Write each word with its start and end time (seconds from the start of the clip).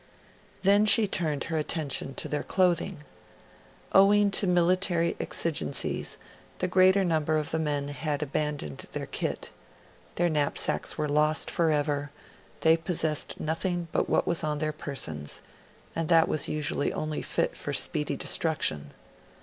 Then 0.63 0.87
she 0.87 1.07
turned 1.07 1.43
her 1.43 1.57
attention 1.59 2.15
to 2.15 2.27
their 2.27 2.41
clothing. 2.41 3.03
Owing 3.91 4.31
to 4.31 4.47
military 4.47 5.15
exigencies, 5.19 6.17
the 6.57 6.67
greater 6.67 7.05
number 7.05 7.37
of 7.37 7.51
the 7.51 7.59
men 7.59 7.89
had 7.89 8.23
abandoned 8.23 8.87
their 8.93 9.05
kit; 9.05 9.51
their 10.15 10.27
knapsacks 10.27 10.97
were 10.97 11.07
lost 11.07 11.51
forever; 11.51 12.09
they 12.61 12.77
possessed 12.77 13.39
nothing 13.39 13.89
but 13.91 14.09
what 14.09 14.25
was 14.25 14.43
on 14.43 14.57
their 14.57 14.73
persons, 14.73 15.41
and 15.95 16.09
that 16.09 16.27
was 16.27 16.49
usually 16.49 16.91
only 16.91 17.21
fit 17.21 17.55
for 17.55 17.71
speedy 17.71 18.15
destruction. 18.15 18.93